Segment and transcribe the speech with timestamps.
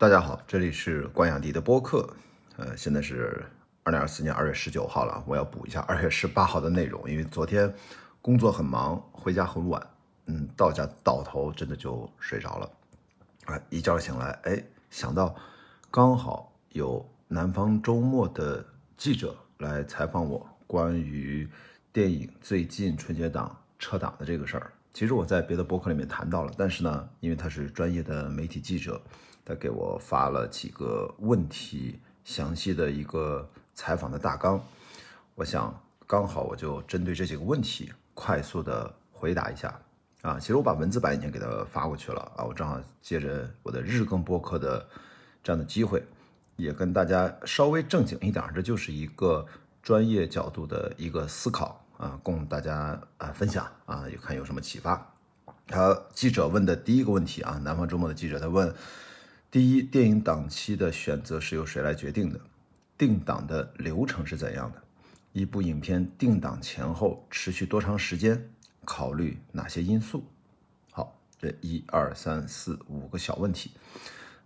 [0.00, 2.08] 大家好，这里是关雅迪的播客。
[2.56, 3.44] 呃，现在是
[3.82, 7.74] 二零二四年二月十九号了，我要补一下二月十八号的内容，因为昨天
[8.22, 9.84] 工作很忙，回家很晚，
[10.26, 12.70] 嗯，到家倒头真的就睡着了。
[13.46, 15.34] 啊，一觉醒来，哎，想到
[15.90, 18.64] 刚好有南方周末的
[18.96, 21.50] 记者来采访我，关于
[21.92, 24.72] 电影最近春节档撤档的这个事儿。
[24.98, 29.00] 其实我在别的博客里面谈到了，但是呢，因为他是专业的媒体记者，
[29.44, 34.60] 他给我发了几个问题，详细的一个采访的大纲。
[35.36, 35.72] 我想
[36.04, 39.72] 刚好我就针对这几个问题快速的回答一下
[40.22, 40.36] 啊。
[40.36, 44.84] 其实我把文字版已经给他发过去了啊，我正好借着我的日更博客的
[45.44, 46.02] 这样的机会，
[46.56, 49.46] 也跟大家稍微正经一点，这就是一个
[49.80, 51.84] 专业角度的一个思考。
[51.98, 55.14] 啊，供大家啊分享啊，也看有什么启发。
[55.66, 58.74] 他记者问的第一个问题啊，南方周末的记者他问：
[59.50, 62.40] 第一，电影档期的选择是由谁来决定的？
[62.96, 64.82] 定档的流程是怎样的？
[65.32, 68.50] 一部影片定档前后持续多长时间？
[68.84, 70.24] 考虑哪些因素？
[70.90, 73.72] 好，这一二三四五个小问题。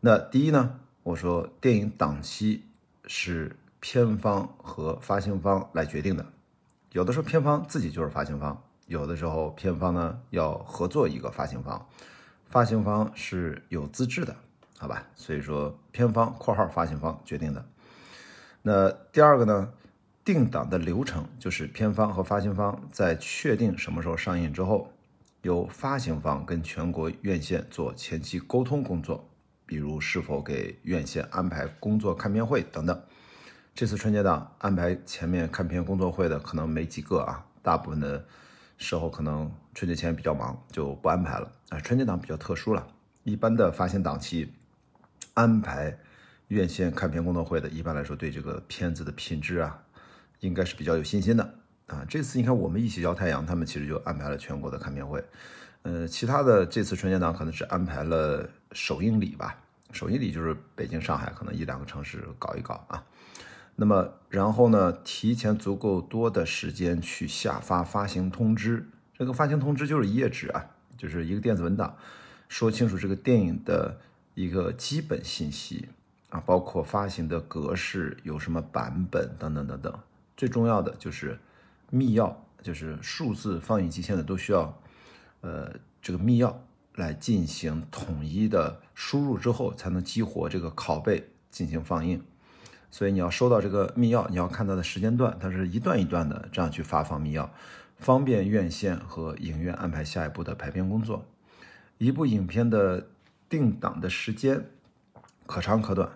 [0.01, 2.65] 那第一呢，我说电影档期
[3.07, 6.27] 是片方和发行方来决定的。
[6.93, 11.87] 有的时候片方自己就是发行方，有的时候片方呢要合作一个发行方，
[12.51, 14.37] 发行方是有资质的，
[14.79, 15.07] 好吧？
[15.15, 17.65] 所以说片方（括号发行方）决定的。
[18.61, 19.73] 那第二个呢，
[20.23, 24.93] 定档的流程就是片方和发行方在确定什么时候上映之后，
[25.41, 29.29] 由发行方跟全国院线做前期沟通工作，
[29.65, 33.03] 比如是否给院线安排工作看片会等等。
[33.75, 38.23] 这次春节档安排前面看片工作会的可能没几个啊，大部分的
[38.77, 41.81] 时候可能春节前比较忙就不安排了啊。
[41.81, 42.87] 春节档比较特殊了，
[43.25, 44.53] 一般的发行档期
[45.33, 45.97] 安排
[46.49, 49.83] 院线看片工作会的，一般来说对这个片子的品质啊，
[50.41, 51.55] 应该是比较有信心的
[51.87, 52.05] 啊。
[52.07, 55.25] 这次你看我们一起摇太阳，他们其实就安排了全国的看片会，
[55.81, 59.57] 呃，其他的这次春节档可能是安排了首映礼吧，
[59.93, 63.03] 首映礼就是北京、上海可能一两个城市搞一搞啊。
[63.75, 64.93] 那么，然后呢？
[65.03, 68.87] 提前足够多的时间去下发发行通知。
[69.15, 70.65] 这个发行通知就是一页纸啊，
[70.97, 71.97] 就是一个电子文档，
[72.49, 73.99] 说清楚这个电影的
[74.35, 75.89] 一个基本信息
[76.29, 79.99] 啊，包括发行的格式、有什么版本等等等等。
[80.37, 81.39] 最重要的就是
[81.91, 84.79] 密钥，就是数字放映机现在都需要，
[85.41, 86.55] 呃，这个密钥
[86.97, 92.23] 来进行统一的输入之后，才能激活这个拷贝进行放映。
[92.93, 97.49] 所以你要收到这个密钥，你要看它的时间段，它是一段一段的这样去发放密钥，
[97.97, 101.25] 方便院线和影院安排下一步的排片工作。
[101.97, 103.09] 一部影片的
[103.49, 104.67] 定档的时间
[105.47, 106.07] 可长可短，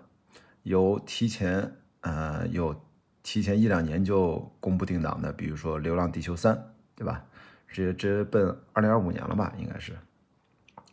[0.64, 1.72] 有提前
[2.02, 2.78] 呃有
[3.22, 6.54] 提前一两年就公布定档的，比如说《流浪地球三》，
[6.94, 7.24] 对吧？
[7.72, 9.96] 这这奔二零二五年了吧，应该是。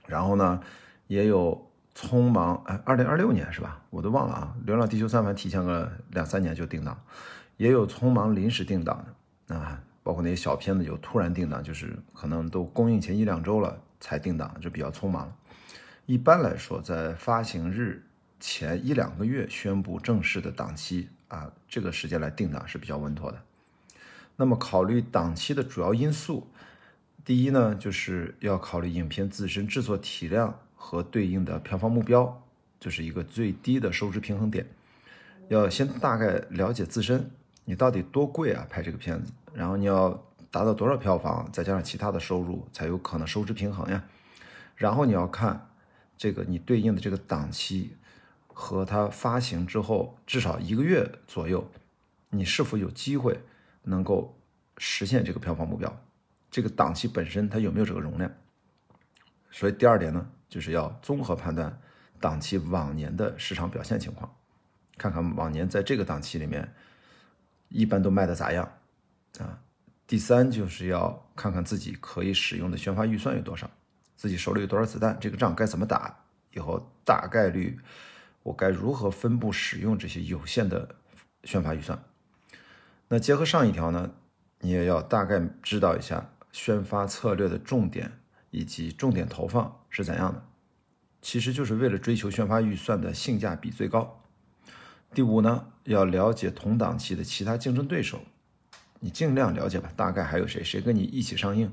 [0.07, 0.61] 然后呢，
[1.07, 1.69] 也有。
[1.96, 3.81] 匆忙哎，二零二六年是吧？
[3.90, 4.56] 我都忘了啊。
[4.66, 7.00] 《流浪地球三》反提前个两三年就定档，
[7.58, 9.06] 也有匆忙临时定档
[9.48, 9.81] 的啊。
[10.02, 15.34] 包括那些小片子有突然定档，就是可能都公映前一两周了才定档，就比较匆忙。
[16.06, 18.04] 一般来说，在发行日
[18.38, 23.42] 前一两个月宣布正式的档期啊，这个时间来定档是比较稳妥的。
[24.36, 26.52] 那么考虑档期的主要因素，
[27.24, 30.60] 第一呢，就是要考虑影片自身制作体量。
[30.83, 32.44] 和对应的票房目标，
[32.77, 34.67] 就是一个最低的收支平衡点。
[35.47, 37.31] 要先大概了解自身，
[37.63, 38.67] 你到底多贵啊？
[38.69, 40.11] 拍这个片子，然后你要
[40.51, 44.03] 达到多少票房，再加上其他的收入，才有可能收支平衡呀。
[44.75, 45.69] 然后你要看
[46.17, 47.95] 这个你对应的这个档期
[48.47, 51.65] 和它发行之后至少一个月左右，
[52.29, 53.39] 你是否有机会
[53.83, 54.38] 能够
[54.77, 55.97] 实现这个票房目标？
[56.51, 58.29] 这个档期本身它有没有这个容量？
[59.50, 60.29] 所以第二点呢？
[60.53, 61.81] 就是要综合判断
[62.19, 64.31] 档期往年的市场表现情况，
[65.00, 66.72] 看看往年在这个档期里面
[67.69, 68.72] 一般都卖的咋样
[69.39, 69.60] 啊。
[70.06, 73.68] 第三就是要看看自己可以使用的宣发预算有多少，
[74.16, 76.16] 自己手里有多少子弹，这个仗该怎么打，
[76.51, 77.80] 以后大概率
[78.44, 80.95] 我该如何分布使用这些有限的
[81.45, 81.98] 宣发预算。
[83.07, 84.12] 那结合上一条呢，
[84.60, 88.19] 你也要大概知道一下宣发策略的重点。
[88.56, 90.39] 以及重点投放是怎样的？
[91.24, 94.22] 其实就是为了追求宣发预算的性价比最高。
[95.16, 98.22] 第五呢，要了解同档期的其他竞争对手，
[99.00, 101.72] 你尽量了解吧，大概还有谁，谁跟你一起上映，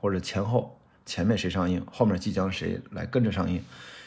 [0.00, 3.62] 或者前后前面谁上映，后面即将谁来跟着上映。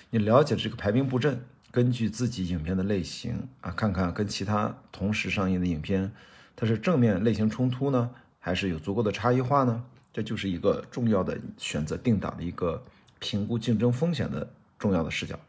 [0.10, 1.42] 你了解这个排兵布阵，
[1.72, 6.12] 根据自己影片的类型啊，看看跟其他同时上映的影片，
[6.54, 9.86] 它是正面类型冲突呢，还是有足够的差异化呢？
[10.12, 12.84] 这就是一个重要的选择定档的一个
[13.20, 14.52] 评估竞争风险的
[14.86, 15.40] 重要的视角。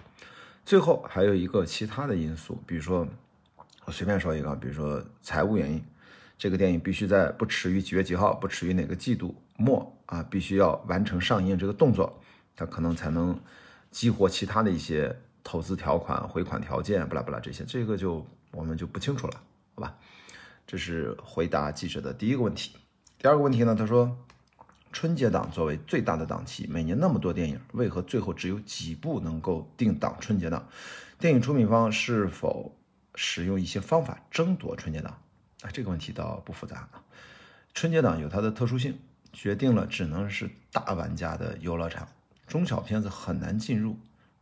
[0.65, 3.07] 最后还有一个其他的因素，比如说
[3.85, 5.85] 我随便说一个，比如说财务原因，
[6.39, 12.19] 这个电影必须在不迟于几月几号，不迟于哪个季度末啊，必须要完成上映这个动作，
[12.57, 13.39] 它可能才能
[13.91, 19.35] 激活其他的一些投资条款、回款条件，不拉不拉这些，这个就我们就不清楚了，
[19.75, 19.95] 好吧？
[20.67, 22.73] 这是回答记者的第一个问题。
[23.19, 24.17] 第二个问题呢，他说。
[24.97, 30.67] 春节档作为最大的档期，每年那么多电影，为何最后只有几部能够定档春节档？
[31.19, 32.75] 电影出品方是否
[33.15, 35.13] 使用一些方法争夺春节档？
[35.61, 37.05] 啊，这个问题倒不复杂啊。
[37.75, 38.99] 春节档有它的特殊性，
[39.35, 42.09] 决定了只能是大玩家的游乐场，
[42.47, 43.99] 中小片子很难进入，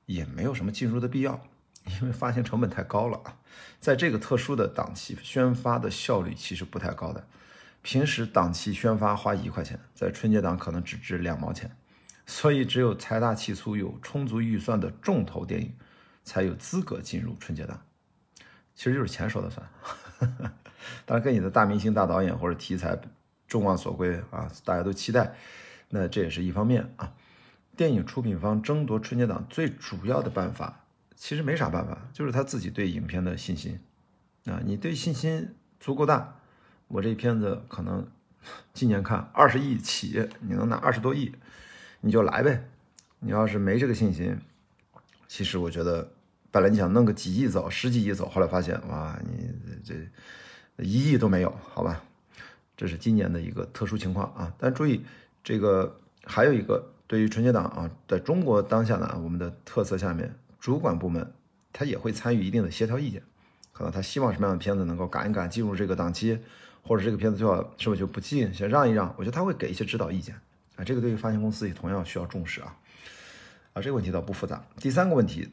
[0.07, 1.41] 也没有什么进入的必要，
[2.01, 3.39] 因为发行成本太高了啊。
[3.81, 7.27] 在这个特殊的档期，宣发的效率其实不太高的。
[7.85, 11.71] 平时档期宣发花一块钱，在春节档可能只值两毛钱，
[12.25, 15.71] 所以只有财大气粗、有充足预算的重头电影，
[16.25, 17.85] 才有资格进入春节档。
[18.75, 19.69] 其实就是钱说了算，
[21.05, 22.99] 当然跟你的大明星、大导演或者题材
[23.47, 25.35] 众望所归啊，大家都期待，
[25.91, 27.13] 那这也是一方面啊。
[27.77, 33.79] 电影出品方争夺春节档最主要的办法，其实没啥办法，就是他自己对影片的信心
[34.47, 36.41] 啊，你对信心足够大。
[36.89, 38.07] 我这片子可能
[38.73, 41.33] 今年看二十亿起，你能拿二十多亿，
[42.01, 42.69] 你就来呗。
[43.21, 44.37] 你要是没这个信心，
[45.27, 46.13] 其实我觉得
[46.51, 49.49] 本来你想弄个几亿走，十几亿走，后来发现哇，你
[49.83, 49.95] 这
[50.77, 52.03] 一亿都没有，好吧？
[52.77, 54.53] 这是今年的一个特殊情况啊。
[54.59, 55.03] 但注意，
[55.43, 61.33] 这个还有一个对于春节档啊，在中国当下呢，我们的特色下面，主管部门
[61.73, 63.23] 他也会参与一定的协调意见，
[63.73, 66.39] 可能他希望什么样的片子能够赶一赶进入这个档期。
[66.87, 69.13] 或者这个片子最好是不是就不进，先让一让？
[69.17, 70.35] 我觉得他会给一些指导意见
[70.77, 72.77] 啊，这个对于发行公司也同样需要重视啊。
[73.73, 74.63] 啊，这个问题倒不复杂。
[74.77, 75.49] 第三个问题，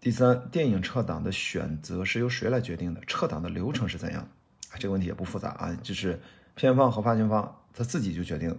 [0.00, 3.00] 第三，电影撤档的选择是由谁来决定的？
[3.06, 4.22] 撤档的流程是怎样？
[4.70, 6.20] 啊，这个问题也不复杂啊，就是
[6.54, 8.56] 片方和发行方他自己就决定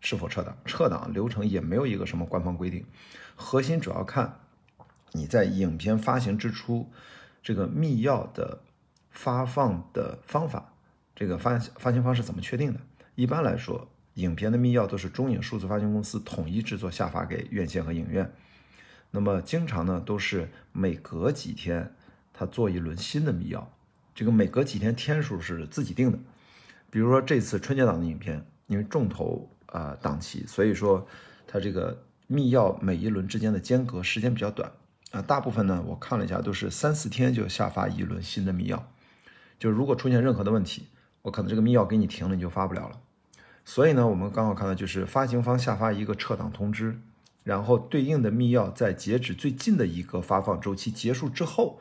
[0.00, 2.84] 是否撤档，撤档流程也没有一个什么官方规定，
[3.36, 4.40] 核心主要看
[5.12, 6.90] 你在影片发行之初
[7.42, 8.60] 这个密钥的
[9.10, 10.71] 发放的方法。
[11.22, 12.80] 这个发发行方是怎么确定的？
[13.14, 18.28] 一般来说，影片的密钥都是中影数字发行公司统一制作下发给院线和影院。
[19.12, 21.94] 那么经常呢，都是每隔几天
[22.32, 23.64] 他做一轮新的密钥。
[24.16, 26.18] 这个每隔几天天数是自己定的。
[26.90, 31.06] 比如说这次春节档的影片，因为重头啊档期，所以说
[31.46, 34.72] 它这个密钥每一轮之间的间隔时间比较短
[35.12, 35.22] 啊。
[35.22, 38.82] 大部分呢，我看了一下，都是三四天就下发一轮新的密钥。
[39.60, 40.88] 就如果出现任何的问题，
[41.22, 43.00] 我可能这个密钥给你停了，你就发不了了。
[43.64, 47.00] 所以呢，我们刚好看到就是发行方下发一个撤档通知，
[47.44, 51.80] 然后对应的密钥在截止最近的一个发放周期结束之后，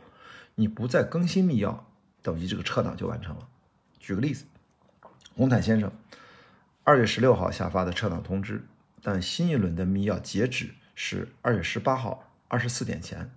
[0.54, 1.80] 你不再更新密钥，
[2.22, 3.48] 等于这个撤档就完成了。
[4.00, 4.46] 举个例子，
[5.36, 5.92] 红毯先生
[6.84, 8.64] 二月十六号下发的撤档通知，
[9.02, 13.32] 但新一轮的密钥截止是二月十八号二十四点前，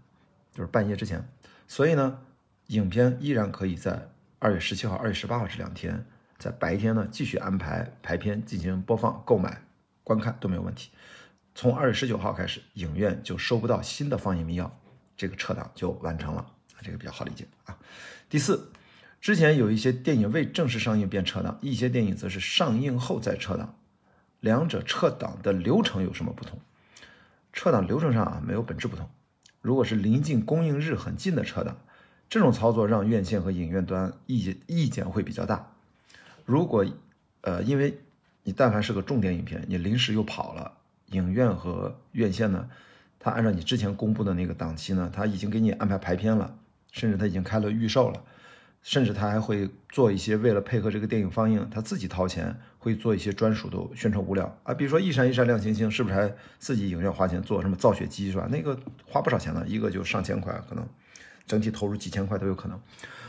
[0.52, 1.26] 就是半夜之前。
[1.66, 2.18] 所以呢，
[2.66, 4.10] 影片依然可以在。
[4.44, 6.04] 二月十七号、二月十八号这两天，
[6.36, 9.62] 在白天呢继续安排排片进行播放、购买、
[10.02, 10.90] 观看都没有问题。
[11.54, 14.70] 从二月十九号开始，影院就收不到新的放映密钥，
[15.16, 16.46] 这个撤档就完成了
[16.82, 17.78] 这个比较好理解啊。
[18.28, 18.70] 第四，
[19.18, 23.74] 之前有一些电影未正式上映便撤档，一些电影则是上映后再撤档，
[24.40, 26.60] 两者撤档的流程有什么不同？
[27.54, 29.08] 撤档流程上啊没有本质不同。
[29.62, 31.78] 如果是临近公映日很近的撤档。
[32.28, 35.70] 这种操作让院线和影院端意意见会比较大。
[36.44, 36.84] 如果，
[37.42, 37.96] 呃，因为
[38.42, 40.72] 你但凡是个重点影片，你临时又跑了，
[41.06, 42.68] 影院和院线呢，
[43.18, 46.54] 他按照你之前公布的那个档期呢，他已经给你安排排片了，
[46.90, 48.20] 甚至他已经开了预售了，
[48.82, 58.48] 甚至他还会做一些为了配合这个电影放映，他自己掏钱会做一些专属的宣传物料啊，比如说一闪一闪亮星星，是不是还自己影院花钱做什么造血机是吧？
[58.50, 60.86] 那个花不少钱呢，一个就上千块可能。
[61.46, 62.80] 整体投入几千块都有可能，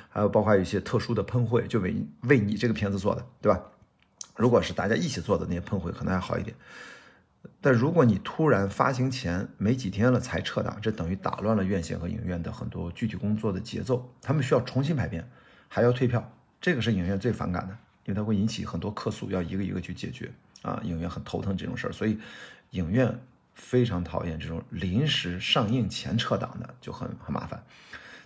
[0.09, 3.61] 还有包括有一些特殊的喷绘，就为为你这个片子做的，对吧？
[4.35, 6.55] 如果是大家一起做的那些喷绘，可能还好一点。
[7.61, 15.29] 但如果你突然发行前没几天了才撤档，这等于打乱了院线和影院的很多具体工作的节奏，他们需要重新排片，
[15.67, 20.31] 还要退票，这个是影院最反感的，因为它会引起很多客诉，要一个一个去解决
[20.63, 22.17] 啊，影院很头疼这种事儿，所以
[22.71, 23.19] 影院
[23.53, 27.63] 非常讨厌这种临时上映前撤档的，就很很麻烦。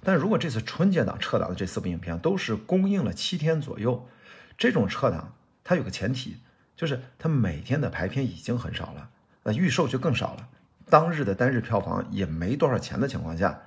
[0.03, 4.07] 但如果这次春节档撤档的这四部影片都是公映了七天左右，
[4.57, 6.37] 这种撤档它有个前提，
[6.75, 9.09] 就是它每天的排片已经很少了，
[9.43, 10.47] 那预售就更少了，
[10.89, 13.61] 当日的单日票房也没多少钱的情况下，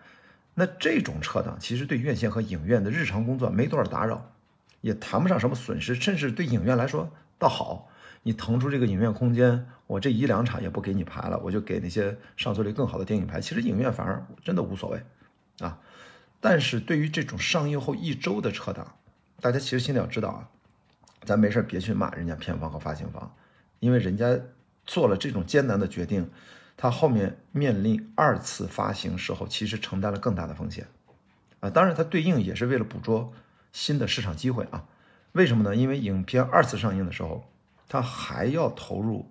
[0.54, 4.32] 那这种撤档其实对院线和影院的日常工作没多少打扰，
[4.80, 7.88] 也谈不上什么损失，甚至对影院来说倒好。
[8.24, 13.40] 你腾出这个影院空间，我这一两场也不给你排了，我就给那些上座率更好的电影排。
[13.40, 15.02] 其实影院反而真的无所谓，
[15.58, 15.78] 啊。
[16.42, 18.96] 但是对于这种上映后一周的撤档，
[19.40, 20.50] 大家其实心里要知道啊，
[21.24, 23.34] 咱没事别去骂人家片方和发行方，
[23.78, 24.38] 因为人家
[24.84, 26.30] 做了这种艰难的决定，
[26.76, 30.86] 他后面面临二次发行时候，其实承担了更大的风险，
[31.60, 33.32] 啊，当然它对应也是为了捕捉
[33.72, 34.84] 新的市场机会啊。
[35.32, 35.74] 为什么呢？
[35.74, 37.48] 因为影片二次上映的时候。
[37.88, 39.30] 他还要投入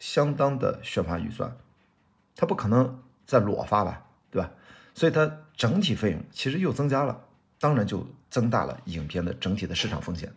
[0.00, 1.56] 相当的宣发预算，
[2.34, 4.50] 他不可能再裸发吧，对吧？
[4.94, 7.18] 所以它整体费用其实又增加了，
[7.58, 10.32] 当然就增大了影片的整体的市场风险。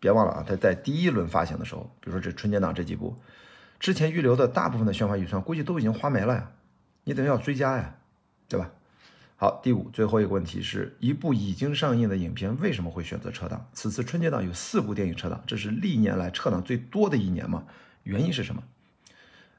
[0.00, 3.16] 别忘了啊，它在第一轮发行的时候，比如说这春节档这几部，
[3.80, 6.50] 之前预留的大部分的宣发预算估计都已经花没了呀，
[7.04, 7.96] 你等于要追加呀，
[8.48, 8.70] 对吧？
[9.36, 13.68] 好，第五最后一个问题是一部已经上映的影片为什么会选择撤档？
[13.72, 17.64] 此次春节档有四部电影撤档，这是历年来撤档最多的一年嘛？
[18.04, 18.62] 原因是什么？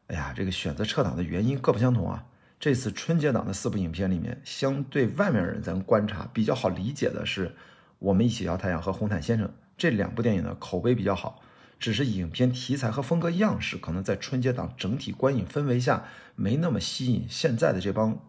[0.08, 2.26] 哎呀，这个选择撤档的原因各不相同啊。
[2.60, 7.56] 这次春节档的四部影片里面，相对外面人咱观察比较好理解的是，
[8.00, 11.42] 我们一起摇太阳和红毯先生这两部电影呢口碑比较好，
[11.80, 16.04] 只是影片题材和风格样式可能在春节档整体观影氛围下
[16.36, 18.20] 没那么吸引现在的这帮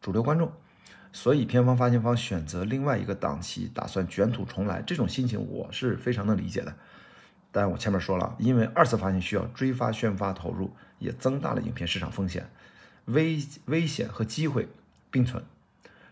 [0.00, 0.50] 主流观众。
[1.12, 6.74] 所以片方发行方选择另外一个档期，打算卷土重来，这种心情我是非常能理解的。
[7.52, 12.50] 但我前面说了，因为二次发行需要追发宣发投入，也增大了影片市场风险，
[13.08, 14.68] 危危险和机会
[15.10, 15.44] 并存。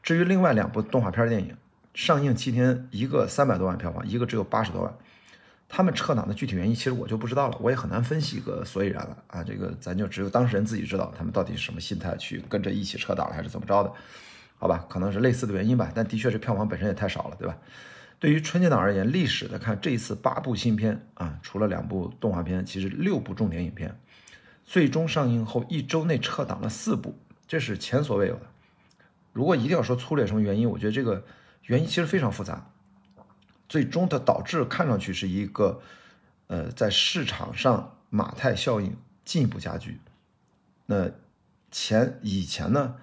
[0.02, 1.56] 至于另外两部动画片电影，
[1.94, 4.94] 上映七天，一个三百多万票房，一个只有八十多万，
[5.68, 9.42] 他们撤档的具体原因，其实我就不知道了，我也很难分析个所以然了啊。
[9.42, 13.92] 这个咱就只有当事人自己知道，他们到底是什么心态去跟着一起撤档了，还是怎么着的。
[14.58, 17.58] 好吧，可能是类似的原因吧，但的确是票房本身也太少了，对吧？
[18.18, 23.94] 对于春节档而言，历史的看，这一次八部新片啊，除了两部动画片，其实六部重点影片，
[24.66, 28.42] 最终上映后一周内撤档了四部，这是前所未有的。
[29.32, 31.24] 如果一定要说粗略什么原因，我觉得这个
[31.62, 32.70] 原因其实非常复杂，
[33.68, 35.80] 最终的导致看上去是一个，
[36.48, 38.94] 呃，在市场上马太效应
[39.24, 40.00] 进一步加剧。
[40.84, 41.10] 那
[41.70, 42.96] 前以前呢？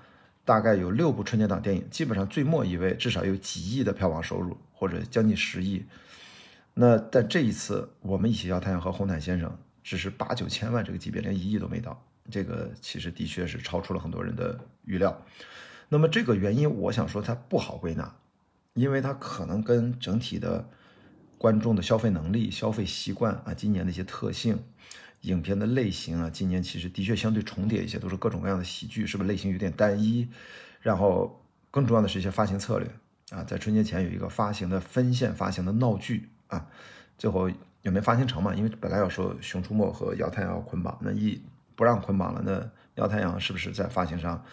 [0.45, 5.85] 大概有六部春节档电影，基本上最末一位至少有几亿的票房收入，或者将近十亿。
[6.73, 12.01] 那但这一次，我们一起摇太阳和红毯先生只是八九千万这个级别，连一亿都没到。
[12.31, 15.21] 这个其实的确是超出了很多人的预料。
[15.89, 18.15] 那么这个原因，我想说它不好归纳，
[18.73, 20.67] 因为它可能跟整体的
[21.37, 24.57] 观众的消费能力、消费习惯啊，今年的一些特性。
[25.21, 30.27] 影片的类型啊，今年其实的确相对重叠一些，都是各种各样的喜剧，是不是类型有点单一？
[30.81, 32.89] 然后更重要的是一些发行策略
[33.29, 36.67] 啊，在春节前有一个发行的分线发行的闹剧啊，
[37.17, 37.49] 最后
[37.83, 41.39] 也没发行成嘛，因为本来要说《熊出没》和《姚太阳》捆绑，那一
[41.75, 42.51] 不让捆绑了，那
[42.95, 44.43] 《姚太阳》是不是在发行上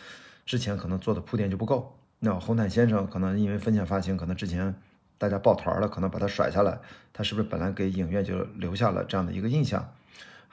[0.45, 1.97] 之前可能做的铺垫就不够？
[2.19, 4.75] 那红毯先生可能因为分线发行，可能之前
[5.17, 6.79] 大家抱团了，可能把它甩下来，
[7.13, 9.93] 他是不是本来给影院就留下了这样的一个印象？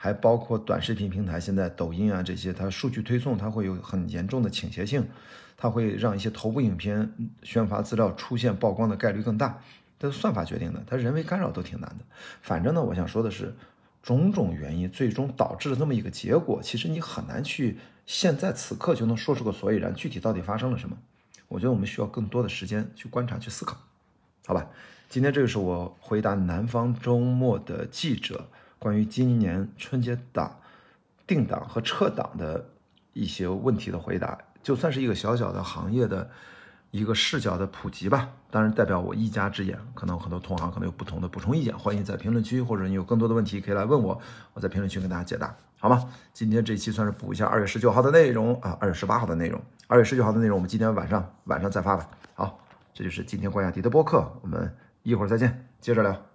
[0.00, 5.04] 还包括短视频平台，现在抖音啊这些，它数据推送它会有很严重的倾斜性，
[5.56, 9.58] 它会让一些头部影片宣发资料出现曝光的概率更大，
[9.98, 12.04] 这是算法决定的，它人为干扰都挺难的。
[12.42, 13.54] 反正呢，我想说的是，
[14.02, 20.96] 种种原因最终导致了这么一个结果，其实你很难去现在此刻就能说出个所以然，具体到底发生了什么？
[21.48, 23.76] 我觉得我们需要更多的时间去观察、去思考，
[24.46, 24.66] 好吧？
[25.08, 28.48] 今天这个是我回答南方周末的记者。
[28.78, 30.60] 关于今年春节档
[31.26, 32.64] 定档和撤档的
[33.12, 36.30] 一些问题的回答，就算是一个小小的行业的
[36.90, 38.28] 一个视角的普及吧。
[38.50, 44.18] 当然，代表我一家之言，可能很多同行可能有不同的补充意见，欢迎在评论区或者你有更多的问题可以来问我，
[44.54, 46.08] 我在评论区跟大家解答，好吗？
[46.32, 52.08] 今天这一期算是补一下二月十九号的内容啊，二月十八号的内容，二月十九号的内容我们今天晚上晚上再发吧。
[52.34, 52.58] 好，
[52.94, 56.27] 这就是今天关雅迪的播客，我们一会儿再见，接着聊。